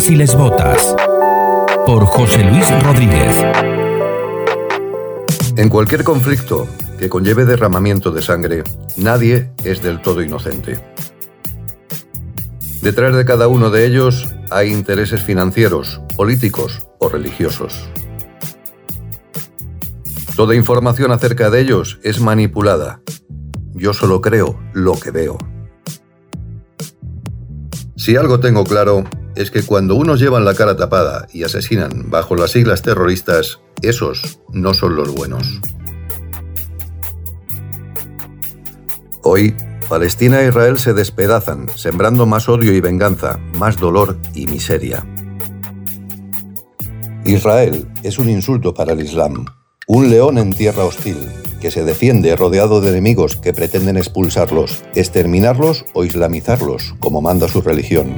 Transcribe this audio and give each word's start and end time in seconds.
Arabas 0.00 0.10
y 0.10 0.16
les 0.16 0.34
Botas. 0.34 0.96
Por 1.84 2.04
José 2.06 2.44
Luis 2.44 2.66
Rodríguez. 2.82 3.34
En 5.56 5.68
cualquier 5.68 6.04
conflicto 6.04 6.66
que 6.98 7.10
conlleve 7.10 7.44
derramamiento 7.44 8.10
de 8.10 8.22
sangre, 8.22 8.62
nadie 8.96 9.52
es 9.64 9.82
del 9.82 10.00
todo 10.00 10.22
inocente. 10.22 10.80
Detrás 12.82 13.14
de 13.14 13.24
cada 13.24 13.48
uno 13.48 13.70
de 13.70 13.84
ellos 13.84 14.34
hay 14.50 14.72
intereses 14.72 15.22
financieros, 15.22 16.00
políticos 16.16 16.88
o 16.98 17.08
religiosos. 17.08 17.88
Toda 20.34 20.54
información 20.54 21.12
acerca 21.12 21.50
de 21.50 21.60
ellos 21.60 21.98
es 22.02 22.20
manipulada. 22.20 23.02
Yo 23.74 23.92
solo 23.92 24.20
creo 24.20 24.58
lo 24.72 24.94
que 24.98 25.10
veo. 25.10 25.36
Si 27.96 28.16
algo 28.16 28.40
tengo 28.40 28.64
claro 28.64 29.04
es 29.36 29.50
que 29.50 29.62
cuando 29.62 29.94
unos 29.94 30.20
llevan 30.20 30.44
la 30.44 30.54
cara 30.54 30.76
tapada 30.76 31.26
y 31.32 31.44
asesinan 31.44 32.10
bajo 32.10 32.36
las 32.36 32.52
siglas 32.52 32.82
terroristas, 32.82 33.60
esos 33.82 34.40
no 34.52 34.74
son 34.74 34.96
los 34.96 35.14
buenos. 35.14 35.60
Hoy, 39.22 39.54
Palestina 39.88 40.40
e 40.42 40.48
Israel 40.48 40.78
se 40.78 40.94
despedazan, 40.94 41.68
sembrando 41.74 42.26
más 42.26 42.48
odio 42.48 42.72
y 42.72 42.80
venganza, 42.80 43.38
más 43.54 43.76
dolor 43.76 44.18
y 44.34 44.46
miseria. 44.46 45.04
Israel 47.24 47.88
es 48.02 48.18
un 48.18 48.30
insulto 48.30 48.72
para 48.72 48.94
el 48.94 49.00
Islam, 49.00 49.44
un 49.86 50.10
león 50.10 50.38
en 50.38 50.52
tierra 50.52 50.84
hostil, 50.84 51.18
que 51.60 51.70
se 51.70 51.84
defiende 51.84 52.34
rodeado 52.34 52.80
de 52.80 52.90
enemigos 52.90 53.36
que 53.36 53.52
pretenden 53.52 53.98
expulsarlos, 53.98 54.82
exterminarlos 54.94 55.84
o 55.92 56.04
islamizarlos, 56.04 56.94
como 56.98 57.20
manda 57.20 57.48
su 57.48 57.60
religión. 57.60 58.16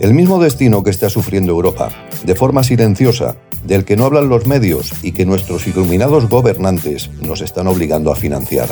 El 0.00 0.14
mismo 0.14 0.38
destino 0.38 0.84
que 0.84 0.90
está 0.90 1.10
sufriendo 1.10 1.50
Europa, 1.50 1.90
de 2.24 2.36
forma 2.36 2.62
silenciosa, 2.62 3.36
del 3.64 3.84
que 3.84 3.96
no 3.96 4.04
hablan 4.04 4.28
los 4.28 4.46
medios 4.46 4.92
y 5.02 5.10
que 5.10 5.26
nuestros 5.26 5.66
iluminados 5.66 6.28
gobernantes 6.28 7.10
nos 7.20 7.40
están 7.40 7.66
obligando 7.66 8.12
a 8.12 8.16
financiar. 8.16 8.68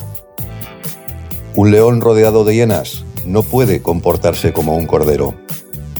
Un 1.57 1.73
león 1.73 2.01
rodeado 2.01 2.45
de 2.45 2.55
hienas 2.55 3.05
no 3.25 3.43
puede 3.43 3.83
comportarse 3.83 4.53
como 4.53 4.77
un 4.77 4.87
cordero. 4.87 5.35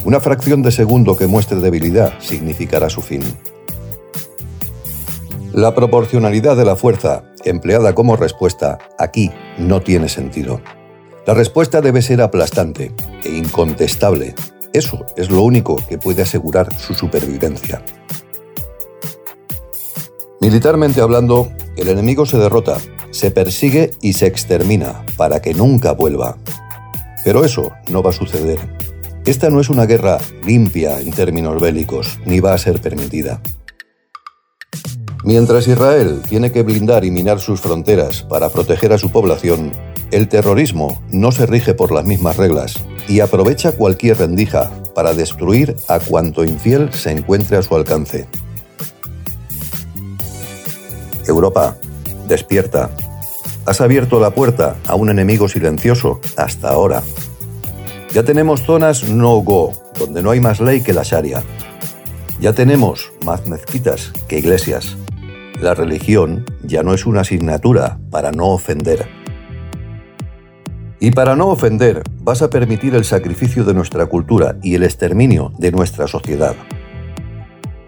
Una 0.05 0.21
fracción 0.21 0.63
de 0.63 0.71
segundo 0.71 1.17
que 1.17 1.27
muestre 1.27 1.59
debilidad 1.59 2.13
significará 2.21 2.89
su 2.89 3.03
fin. 3.03 3.23
La 5.53 5.75
proporcionalidad 5.75 6.57
de 6.57 6.65
la 6.65 6.77
fuerza, 6.77 7.25
empleada 7.45 7.97
como 7.97 8.15
respuesta, 8.15 8.79
aquí 8.97 9.33
no 9.59 9.81
tiene 9.81 10.09
sentido. 10.09 10.61
La 11.27 11.35
respuesta 11.35 11.81
debe 11.81 12.03
ser 12.03 12.23
aplastante 12.23 12.93
e 13.25 13.31
incontestable. 13.31 14.37
Eso 14.77 15.07
es 15.17 15.31
lo 15.31 15.41
único 15.41 15.77
que 15.89 15.97
puede 15.97 16.21
asegurar 16.21 16.69
su 16.79 16.93
supervivencia. 16.93 17.83
Militarmente 20.39 21.01
hablando, 21.01 21.51
el 21.79 21.89
enemigo 21.89 22.27
se 22.27 22.37
derrota, 22.37 22.77
se 23.11 23.31
persigue 23.31 23.93
y 24.03 24.13
se 24.13 24.27
extermina 24.27 25.03
para 25.17 25.41
que 25.41 25.55
nunca 25.55 25.93
vuelva. 25.93 26.37
Pero 27.25 27.43
eso 27.43 27.73
no 27.89 28.03
va 28.03 28.11
a 28.11 28.13
suceder. 28.13 28.59
Esta 29.25 29.49
no 29.49 29.63
es 29.63 29.71
una 29.71 29.87
guerra 29.87 30.19
limpia 30.45 31.01
en 31.01 31.11
términos 31.11 31.59
bélicos, 31.59 32.19
ni 32.27 32.41
va 32.41 32.53
a 32.53 32.59
ser 32.59 32.79
permitida. 32.79 33.41
Mientras 35.25 35.67
Israel 35.69 36.21
tiene 36.29 36.53
que 36.53 36.63
blindar 36.63 37.07
y 37.07 37.11
minar 37.11 37.41
sus 37.41 37.63
fronteras 37.63 38.25
para 38.25 38.51
proteger 38.51 38.93
a 38.93 38.99
su 38.99 39.11
población, 39.11 39.73
el 40.11 40.29
terrorismo 40.29 41.03
no 41.11 41.33
se 41.33 41.47
rige 41.47 41.73
por 41.73 41.93
las 41.93 42.05
mismas 42.05 42.37
reglas 42.37 42.85
y 43.09 43.21
aprovecha 43.21 43.73
cualquier 43.73 44.19
rendija 44.19 44.71
para 44.95 45.15
destruir 45.15 45.77
a 45.89 45.99
cuanto 46.01 46.45
infiel 46.45 46.93
se 46.93 47.11
encuentre 47.11 47.57
a 47.57 47.63
su 47.63 47.75
alcance. 47.77 48.27
Europa, 51.27 51.77
despierta. 52.29 52.91
Has 53.65 53.81
abierto 53.81 54.21
la 54.21 54.31
puerta 54.31 54.77
a 54.87 54.95
un 54.95 55.11
enemigo 55.11 55.49
silencioso 55.49 56.21
hasta 56.37 56.69
ahora. 56.69 57.03
Ya 58.13 58.23
tenemos 58.23 58.63
zonas 58.63 59.05
no-go, 59.05 59.73
donde 59.99 60.23
no 60.23 60.31
hay 60.31 60.41
más 60.41 60.61
ley 60.61 60.83
que 60.83 60.93
la 60.93 61.03
Sharia. 61.03 61.43
Ya 62.41 62.53
tenemos 62.53 63.13
más 63.25 63.47
mezquitas 63.47 64.13
que 64.29 64.39
iglesias. 64.39 64.97
La 65.61 65.75
religión 65.75 66.45
ya 66.63 66.83
no 66.83 66.95
es 66.95 67.07
una 67.07 67.23
asignatura 67.23 67.99
para 68.11 68.31
no 68.31 68.49
ofender. 68.49 69.07
Y 70.99 71.11
para 71.11 71.37
no 71.37 71.49
ofender, 71.49 72.03
vas 72.23 72.43
a 72.43 72.51
permitir 72.51 72.95
el 72.95 73.05
sacrificio 73.05 73.65
de 73.65 73.75
nuestra 73.75 74.07
cultura 74.07 74.57
y 74.63 74.75
el 74.75 74.83
exterminio 74.83 75.53
de 75.59 75.71
nuestra 75.71 76.07
sociedad. 76.09 76.57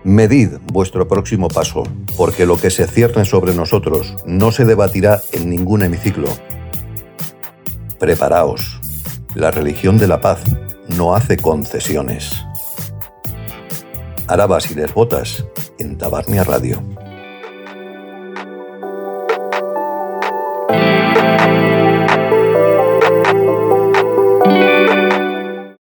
Medid 0.05 0.59
vuestro 0.73 1.09
próximo 1.09 1.49
paso, 1.49 1.83
porque 2.17 2.47
lo 2.47 2.57
que 2.57 2.71
se 2.71 2.87
cierne 2.87 3.25
sobre 3.25 3.55
nosotros 3.55 4.15
no 4.27 4.53
se 4.53 4.65
debatirá 4.65 5.21
en 5.33 5.51
ningún 5.51 5.83
hemiciclo. 5.83 6.29
Preparaos. 7.99 8.81
La 9.35 9.51
religión 9.51 9.99
de 9.99 10.09
la 10.09 10.21
paz 10.21 10.41
no 10.97 11.15
hace 11.15 11.37
concesiones. 11.37 12.33
Arabas 14.27 14.71
y 14.71 14.75
Desbotas 14.75 15.45
en 15.79 15.97
Tabarnia 15.99 16.45
Radio. 16.45 16.83